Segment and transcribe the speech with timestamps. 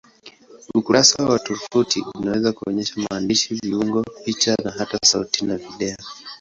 [0.75, 5.97] Ukurasa wa tovuti unaweza kuonyesha maandishi, viungo, picha au hata sauti na video.